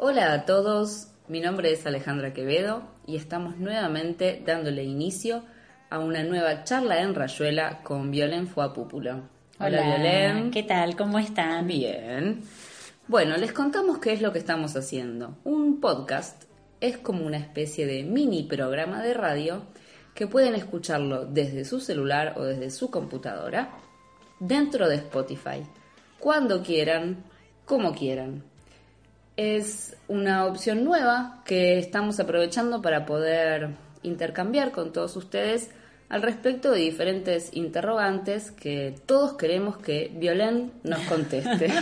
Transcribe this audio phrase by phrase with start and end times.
[0.00, 5.42] Hola a todos, mi nombre es Alejandra Quevedo y estamos nuevamente dándole inicio
[5.90, 9.22] a una nueva charla en Rayuela con Violen Fuapúpulo.
[9.58, 10.52] Hola, Violen.
[10.52, 10.94] ¿Qué tal?
[10.94, 11.66] ¿Cómo están?
[11.66, 12.42] Bien.
[13.08, 15.36] Bueno, les contamos qué es lo que estamos haciendo.
[15.42, 16.44] Un podcast
[16.80, 19.64] es como una especie de mini programa de radio
[20.14, 23.72] que pueden escucharlo desde su celular o desde su computadora
[24.38, 25.66] dentro de Spotify,
[26.20, 27.24] cuando quieran,
[27.64, 28.44] como quieran.
[29.38, 33.68] Es una opción nueva que estamos aprovechando para poder
[34.02, 35.70] intercambiar con todos ustedes
[36.08, 41.72] al respecto de diferentes interrogantes que todos queremos que Violén nos conteste.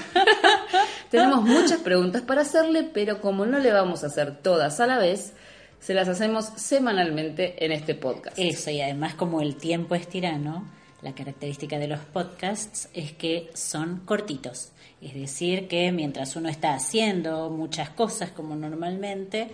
[1.11, 4.99] Tenemos muchas preguntas para hacerle, pero como no le vamos a hacer todas a la
[4.99, 5.33] vez,
[5.81, 8.39] se las hacemos semanalmente en este podcast.
[8.39, 10.71] Eso, y además como el tiempo es tirano,
[11.07, 14.73] la característica de los podcasts es que son cortitos.
[15.01, 19.49] Es decir, que mientras uno está haciendo muchas cosas como normalmente,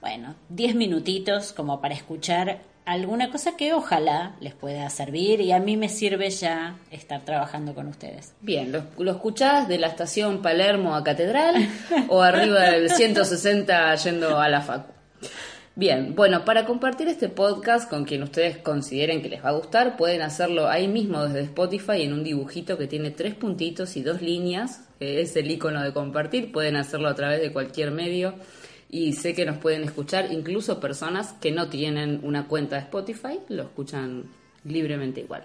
[0.00, 5.58] bueno, 10 minutitos como para escuchar alguna cosa que ojalá les pueda servir y a
[5.58, 8.32] mí me sirve ya estar trabajando con ustedes.
[8.40, 11.68] Bien, ¿lo, lo escuchás de la estación Palermo a Catedral
[12.08, 14.95] o arriba del 160 yendo a la facu?
[15.78, 19.98] Bien, bueno, para compartir este podcast con quien ustedes consideren que les va a gustar,
[19.98, 24.22] pueden hacerlo ahí mismo desde Spotify en un dibujito que tiene tres puntitos y dos
[24.22, 28.36] líneas, es el icono de compartir, pueden hacerlo a través de cualquier medio
[28.88, 33.40] y sé que nos pueden escuchar incluso personas que no tienen una cuenta de Spotify,
[33.50, 34.30] lo escuchan
[34.64, 35.44] libremente igual.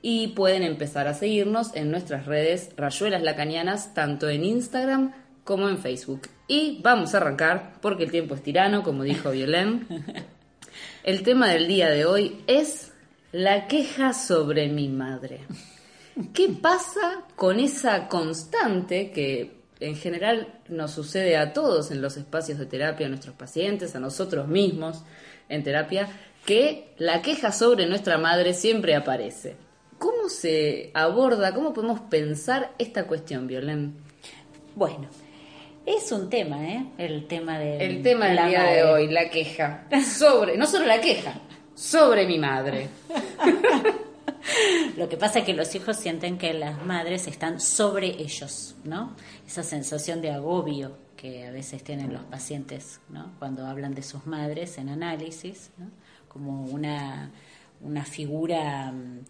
[0.00, 5.12] Y pueden empezar a seguirnos en nuestras redes Rayuelas Lacanianas, tanto en Instagram
[5.42, 6.28] como en Facebook.
[6.50, 9.86] Y vamos a arrancar, porque el tiempo es tirano, como dijo Violén.
[11.04, 12.90] El tema del día de hoy es
[13.30, 15.42] la queja sobre mi madre.
[16.34, 22.58] ¿Qué pasa con esa constante que en general nos sucede a todos en los espacios
[22.58, 25.04] de terapia, a nuestros pacientes, a nosotros mismos
[25.48, 26.08] en terapia,
[26.44, 29.54] que la queja sobre nuestra madre siempre aparece?
[30.00, 33.94] ¿Cómo se aborda, cómo podemos pensar esta cuestión, Violén?
[34.74, 35.06] Bueno,
[35.86, 36.86] es un tema, ¿eh?
[36.98, 39.86] El tema del El tema del día de hoy, la queja.
[40.04, 41.34] Sobre, no solo la queja,
[41.74, 42.88] sobre mi madre.
[44.96, 49.14] Lo que pasa es que los hijos sienten que las madres están sobre ellos, ¿no?
[49.46, 53.32] Esa sensación de agobio que a veces tienen los pacientes, ¿no?
[53.38, 55.90] Cuando hablan de sus madres en análisis, ¿no?
[56.28, 57.30] Como una,
[57.80, 59.20] una figura mm,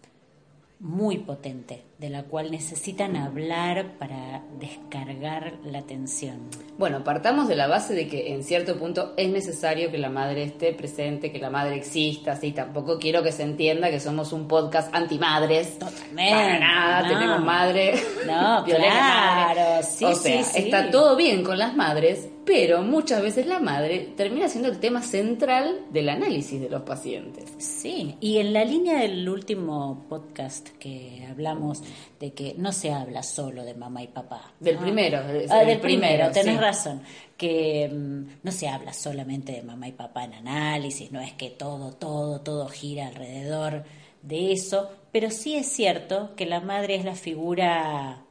[0.81, 6.49] muy potente, de la cual necesitan hablar para descargar la tensión.
[6.79, 10.41] Bueno, partamos de la base de que en cierto punto es necesario que la madre
[10.41, 14.47] esté presente, que la madre exista, sí, tampoco quiero que se entienda que somos un
[14.47, 15.77] podcast antimadres.
[15.77, 16.31] Totalmente.
[16.33, 17.07] Para nada, no.
[17.09, 17.93] tenemos madre.
[18.25, 19.83] No, claro, madre.
[19.83, 20.63] sí, o sea, sí, sí.
[20.63, 25.01] está todo bien con las madres, pero muchas veces la madre termina siendo el tema
[25.01, 27.51] central del análisis de los pacientes.
[27.57, 31.81] Sí, y en la línea del último podcast que hablamos
[32.19, 34.53] de que no se habla solo de mamá y papá.
[34.59, 34.81] Del ¿no?
[34.81, 36.61] primero, Ah, el del primero, primero, tenés sí.
[36.61, 37.01] razón,
[37.37, 41.49] que mm, no se habla solamente de mamá y papá en análisis, no es que
[41.51, 43.83] todo, todo, todo gira alrededor
[44.23, 48.23] de eso, pero sí es cierto que la madre es la figura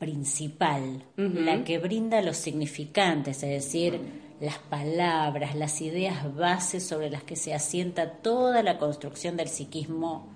[0.00, 4.00] principal, la que brinda los significantes, es decir,
[4.40, 10.26] las palabras, las ideas bases sobre las que se asienta toda la construcción del psiquismo.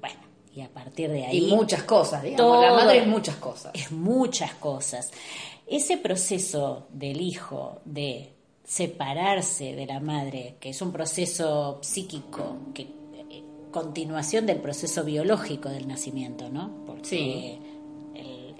[0.00, 0.20] Bueno,
[0.54, 1.50] y a partir de ahí...
[1.50, 2.38] Y muchas cosas, digamos.
[2.46, 3.72] todo- La madre es muchas cosas.
[3.74, 5.10] es muchas cosas.
[5.66, 8.32] Ese proceso del hijo de
[8.64, 15.68] separarse de la madre, que es un proceso psíquico, que eh, continuación del proceso biológico
[15.68, 16.84] del nacimiento, ¿no?
[16.86, 17.58] Porque Sí.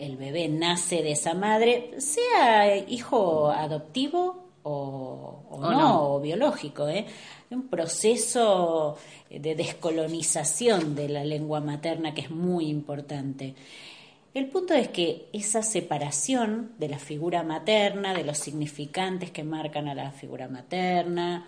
[0.05, 6.15] El, bebé nace de esa madre, sea hijo adoptivo o, o O no, no.
[6.15, 7.06] o biológico, ¿eh?
[7.50, 8.97] Un proceso
[9.29, 13.55] de descolonización de la lengua materna que es muy importante.
[14.35, 19.88] El punto es que esa separación de la figura materna, de los significantes que marcan
[19.88, 21.47] a la figura materna,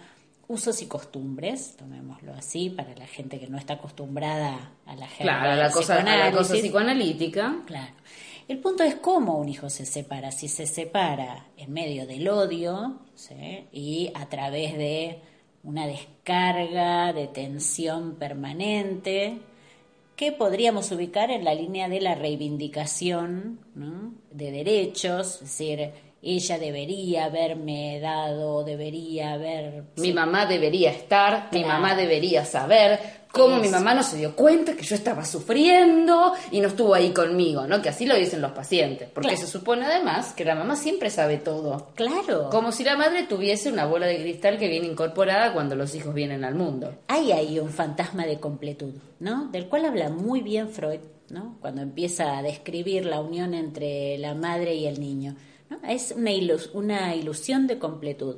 [0.48, 5.52] usos y costumbres, tomémoslo así, para la gente que no está acostumbrada a la Claro,
[5.52, 7.56] a la cosa, a la cosa psicoanalítica.
[7.66, 7.92] Claro.
[8.46, 10.30] El punto es cómo un hijo se separa.
[10.30, 13.66] Si se separa en medio del odio ¿sí?
[13.72, 15.20] y a través de
[15.62, 19.38] una descarga de tensión permanente,
[20.14, 23.58] que podríamos ubicar en la línea de la reivindicación
[24.30, 25.90] de derechos, es decir,
[26.24, 29.84] ella debería haberme dado, debería haber...
[29.96, 32.98] Mi mamá debería estar, mi mamá debería saber,
[33.34, 37.10] Cómo mi mamá no se dio cuenta que yo estaba sufriendo y no estuvo ahí
[37.12, 37.82] conmigo, ¿no?
[37.82, 39.08] Que así lo dicen los pacientes.
[39.12, 39.44] Porque Claro.
[39.44, 41.88] se supone además que la mamá siempre sabe todo.
[41.96, 42.48] Claro.
[42.50, 46.14] Como si la madre tuviese una bola de cristal que viene incorporada cuando los hijos
[46.14, 46.94] vienen al mundo.
[47.08, 49.48] Hay ahí un fantasma de completud, ¿no?
[49.50, 51.00] Del cual habla muy bien Freud,
[51.30, 51.58] ¿no?
[51.60, 55.34] Cuando empieza a describir la unión entre la madre y el niño.
[55.82, 55.88] ¿No?
[55.88, 58.36] Es una, ilus- una ilusión de completud,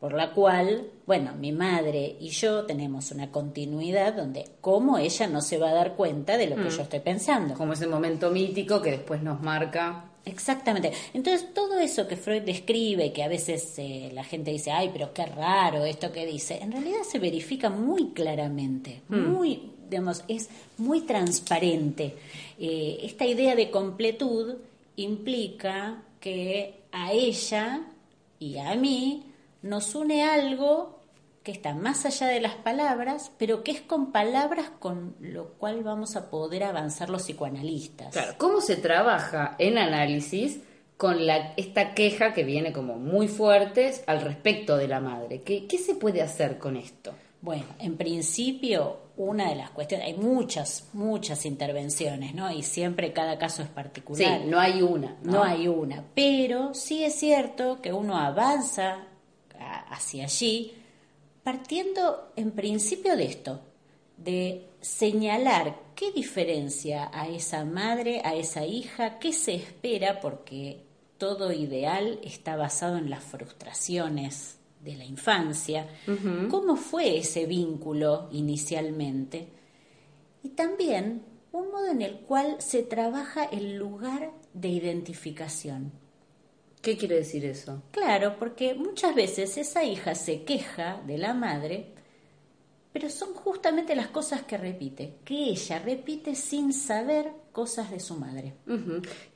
[0.00, 5.42] por la cual, bueno, mi madre y yo tenemos una continuidad donde, como ella no
[5.42, 7.54] se va a dar cuenta de lo que yo estoy pensando.
[7.54, 10.06] Como ese momento mítico que después nos marca.
[10.24, 10.92] Exactamente.
[11.14, 15.12] Entonces, todo eso que Freud describe, que a veces eh, la gente dice, ay, pero
[15.12, 21.02] qué raro esto que dice, en realidad se verifica muy claramente, muy, digamos, es muy
[21.02, 22.14] transparente.
[22.58, 24.56] Eh, esta idea de completud
[24.96, 27.82] implica que a ella
[28.38, 29.32] y a mí
[29.62, 31.00] nos une algo
[31.42, 35.82] que está más allá de las palabras, pero que es con palabras con lo cual
[35.82, 38.12] vamos a poder avanzar los psicoanalistas.
[38.12, 40.60] Claro, ¿cómo se trabaja en análisis
[40.98, 45.40] con la, esta queja que viene como muy fuerte al respecto de la madre?
[45.40, 47.14] ¿Qué, qué se puede hacer con esto?
[47.40, 52.50] Bueno, en principio, una de las cuestiones, hay muchas, muchas intervenciones, ¿no?
[52.50, 54.40] Y siempre cada caso es Sí, particular.
[54.46, 55.16] no hay una.
[55.22, 59.04] no hay una, pero sí es cierto que uno avanza
[59.58, 60.74] a- hacia allí
[61.42, 63.60] partiendo en principio de esto,
[64.16, 70.82] de señalar qué diferencia a esa madre, a esa hija, qué se espera, porque
[71.18, 75.86] todo ideal está basado en las frustraciones de la infancia,
[76.48, 79.48] cómo fue ese vínculo inicialmente,
[80.42, 81.22] y también
[81.52, 85.92] un modo en el cual se trabaja el lugar de identificación.
[86.80, 87.82] ¿Qué quiere decir eso?
[87.90, 91.92] Claro, porque muchas veces esa hija se queja de la madre,
[92.92, 98.16] pero son justamente las cosas que repite, que ella repite sin saber cosas de su
[98.16, 98.54] madre.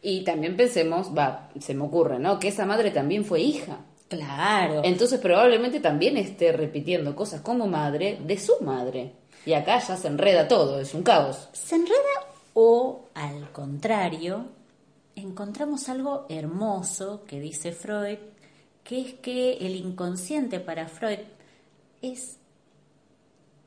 [0.00, 2.38] Y también pensemos, va, se me ocurre, ¿no?
[2.38, 3.84] Que esa madre también fue hija.
[4.08, 4.82] Claro.
[4.84, 9.12] Entonces probablemente también esté repitiendo cosas como madre de su madre.
[9.46, 11.48] Y acá ya se enreda todo, es un caos.
[11.52, 12.24] se enreda
[12.54, 14.46] o al contrario,
[15.16, 18.18] encontramos algo hermoso que dice Freud,
[18.82, 21.18] que es que el inconsciente para Freud
[22.00, 22.38] es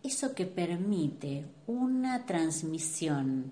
[0.04, 3.52] eso que permite una transmisión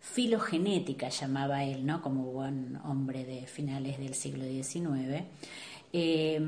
[0.00, 2.02] filogenética, llamaba él, ¿no?
[2.02, 5.24] Como buen hombre de finales del siglo XIX,
[5.92, 6.40] eh,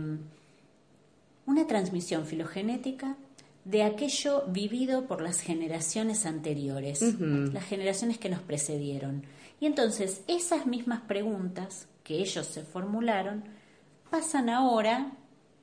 [1.46, 3.17] una transmisión filogenética
[3.64, 9.25] de aquello vivido por las generaciones anteriores, las generaciones que nos precedieron.
[9.61, 13.44] Y entonces esas mismas preguntas que ellos se formularon
[14.11, 15.12] pasan ahora,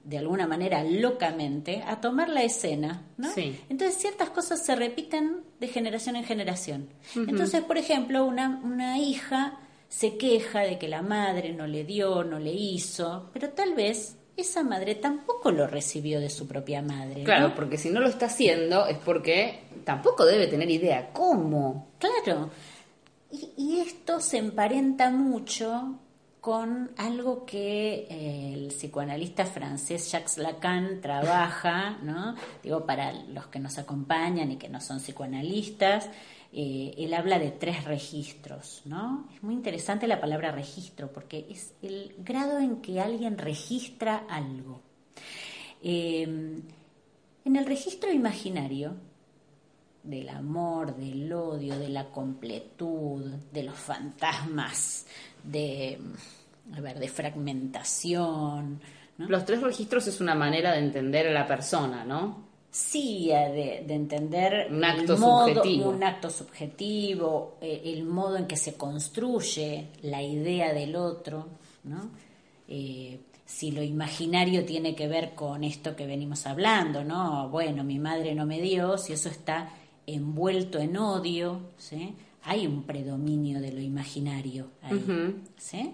[0.03, 3.03] de alguna manera locamente, a tomar la escena.
[3.17, 3.31] ¿no?
[3.31, 3.59] Sí.
[3.69, 6.89] Entonces ciertas cosas se repiten de generación en generación.
[7.15, 9.59] Entonces, por ejemplo, una, una hija
[9.91, 14.15] se queja de que la madre no le dio, no le hizo, pero tal vez
[14.37, 17.25] esa madre tampoco lo recibió de su propia madre.
[17.25, 17.55] Claro, ¿no?
[17.55, 21.89] porque si no lo está haciendo es porque tampoco debe tener idea cómo.
[21.99, 22.49] Claro.
[23.31, 25.99] Y, y esto se emparenta mucho
[26.39, 32.33] con algo que eh, el psicoanalista francés Jacques Lacan trabaja, ¿no?
[32.63, 36.09] Digo, para los que nos acompañan y que no son psicoanalistas,
[36.53, 39.27] eh, él habla de tres registros, ¿no?
[39.33, 44.81] Es muy interesante la palabra registro porque es el grado en que alguien registra algo.
[45.81, 46.23] Eh,
[47.43, 48.95] en el registro imaginario,
[50.03, 55.05] del amor, del odio, de la completud, de los fantasmas,
[55.43, 55.99] de,
[56.75, 58.81] a ver, de fragmentación.
[59.17, 62.50] Los tres registros es una manera de entender a la persona, ¿no?
[62.71, 65.89] Sí, de, de entender Un acto modo- subjetivo.
[65.89, 71.47] un acto subjetivo, eh, el modo en que se construye la idea del otro,
[71.83, 72.09] ¿no?
[72.69, 77.49] Eh, si lo imaginario tiene que ver con esto que venimos hablando, ¿no?
[77.49, 79.69] Bueno, mi madre no me dio, si eso está
[80.07, 82.13] envuelto en odio, ¿sí?
[82.43, 85.93] Hay un predominio de lo imaginario ahí, ¿sí?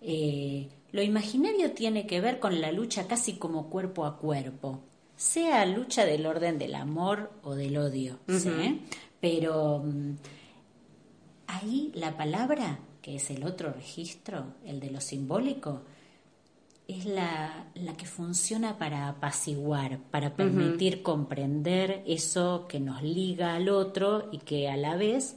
[0.00, 4.80] Eh, lo imaginario tiene que ver con la lucha casi como cuerpo a cuerpo,
[5.16, 8.82] sea lucha del orden del amor o del odio, ¿sí?
[9.20, 10.16] Pero mm,
[11.46, 15.82] ahí la palabra, que es el otro registro, el de lo simbólico,
[16.86, 23.70] es la, la que funciona para apaciguar, para permitir comprender eso que nos liga al
[23.70, 25.36] otro y que a la vez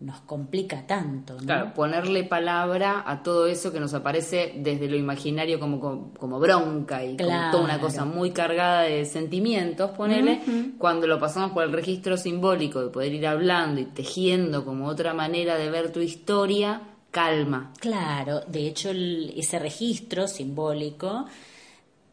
[0.00, 1.34] nos complica tanto.
[1.34, 1.40] ¿no?
[1.40, 7.04] Claro, ponerle palabra a todo eso que nos aparece desde lo imaginario como, como, bronca
[7.04, 10.40] y como toda una cosa muy cargada de sentimientos, ponerle,
[10.78, 15.14] cuando lo pasamos por el registro simbólico de poder ir hablando y tejiendo como otra
[15.14, 17.72] manera de ver tu historia, calma.
[17.80, 21.26] Claro, de hecho ese registro simbólico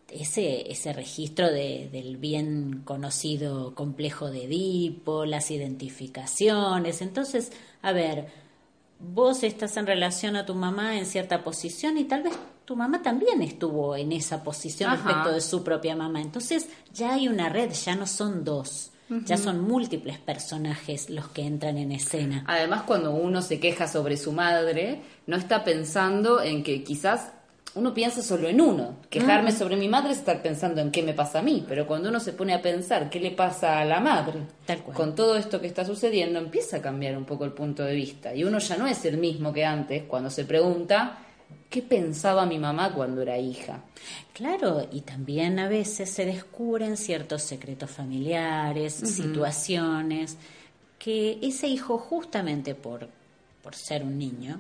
[0.10, 7.02] ese, ese registro de, del bien conocido complejo de Edipo, las identificaciones.
[7.02, 8.28] Entonces, a ver,
[9.00, 12.34] vos estás en relación a tu mamá en cierta posición y tal vez
[12.66, 16.22] tu mamá también estuvo en esa posición respecto de su propia mamá.
[16.22, 18.92] Entonces, ya hay una red, ya no son dos.
[19.08, 22.44] Ya son múltiples personajes los que entran en escena.
[22.48, 27.30] Además, cuando uno se queja sobre su madre, no está pensando en que quizás
[27.76, 28.96] uno piensa solo en uno.
[29.10, 32.10] Quejarme sobre mi madre es estar pensando en qué me pasa a mí, pero cuando
[32.10, 34.96] uno se pone a pensar qué le pasa a la madre, Tal cual.
[34.96, 38.34] con todo esto que está sucediendo, empieza a cambiar un poco el punto de vista.
[38.34, 41.20] Y uno ya no es el mismo que antes cuando se pregunta
[41.70, 43.84] qué pensaba mi mamá cuando era hija.
[44.34, 50.38] Claro, y también a veces se descubren ciertos secretos familiares, situaciones,
[50.98, 53.10] que ese hijo justamente por,
[53.62, 54.60] por ser un niño,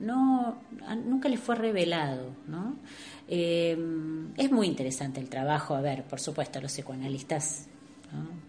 [0.00, 0.62] no
[1.06, 2.76] nunca le fue revelado, ¿no?
[3.28, 3.76] Eh,
[4.36, 7.68] es muy interesante el trabajo, a ver, por supuesto, los psicoanalistas,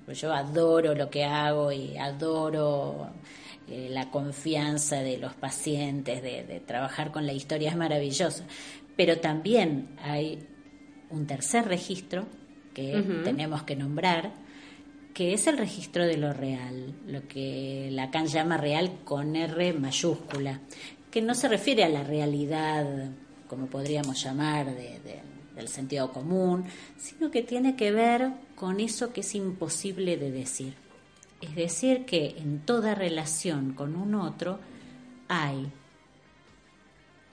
[0.06, 3.10] pues yo adoro lo que hago y adoro
[3.68, 8.44] eh, la confianza de los pacientes, de, trabajar con la historia, es maravilloso,
[8.96, 10.40] pero también hay
[11.12, 12.26] un tercer registro
[12.74, 14.32] que tenemos que nombrar,
[15.14, 20.62] que es el registro de lo real, lo que Lacan llama real con R mayúscula,
[21.12, 23.12] que no se refiere a la realidad,
[23.48, 26.66] como podríamos llamar, del sentido común,
[26.98, 30.74] sino que tiene que ver con eso que es imposible de decir.
[31.42, 34.60] Es decir, que en toda relación con un otro
[35.28, 35.72] hay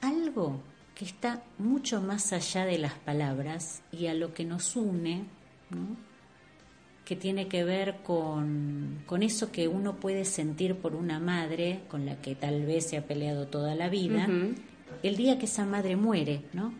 [0.01, 0.61] algo
[0.95, 5.27] que está mucho más allá de las palabras y a lo que nos une,
[7.09, 12.21] que tiene que ver con, eso que uno puede sentir por una madre con la
[12.21, 14.29] que tal vez se ha peleado toda la vida,
[15.03, 16.75] el día que esa madre muere, ¿no?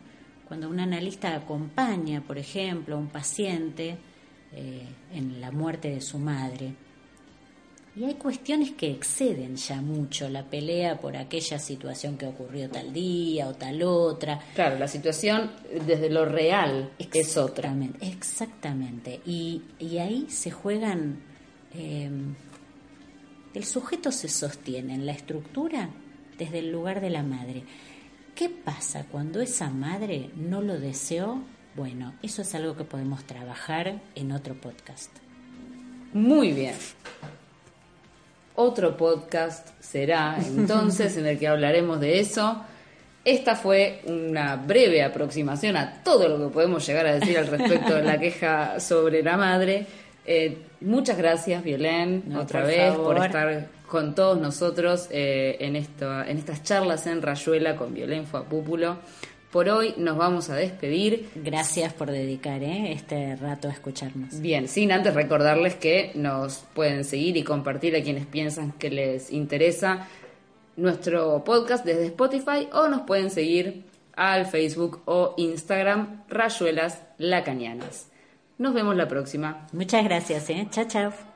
[0.47, 3.97] Cuando un analista acompaña, por ejemplo, a un paciente
[4.53, 4.83] eh,
[5.15, 6.75] en la muerte de su madre,
[7.99, 12.93] y hay cuestiones que exceden ya mucho la pelea por aquella situación que ocurrió tal
[12.93, 14.39] día o tal otra.
[14.55, 15.51] Claro, la situación
[15.85, 17.75] desde lo real es otra.
[17.99, 19.19] Exactamente.
[19.25, 21.19] Y, y ahí se juegan...
[21.73, 22.35] Em,
[23.53, 25.89] el sujeto se sostiene en la estructura
[26.37, 27.63] desde el lugar de la madre.
[28.33, 31.43] ¿Qué pasa cuando esa madre no lo deseó?
[31.75, 35.11] Bueno, eso es algo que podemos trabajar en otro podcast.
[36.13, 36.75] Muy bien.
[38.61, 42.61] Otro podcast será entonces en el que hablaremos de eso.
[43.23, 47.95] Esta fue una breve aproximación a todo lo que podemos llegar a decir al respecto
[47.95, 49.85] de la queja sobre la madre.
[50.25, 56.37] Eh, muchas gracias, Violén, otra vez por estar con todos nosotros eh, en, esto, en
[56.37, 58.97] estas charlas en Rayuela con Violén Fuapúpulo.
[59.51, 61.29] Por hoy nos vamos a despedir.
[61.35, 62.91] Gracias por dedicar ¿eh?
[62.91, 64.39] este rato a escucharnos.
[64.39, 69.31] Bien, sin antes recordarles que nos pueden seguir y compartir a quienes piensan que les
[69.31, 70.07] interesa
[70.75, 78.07] nuestro podcast desde Spotify o nos pueden seguir al Facebook o Instagram Rayuelas Lacanianas.
[78.57, 79.67] Nos vemos la próxima.
[79.71, 80.67] Muchas gracias, ¿eh?
[80.69, 81.28] Chao, chao.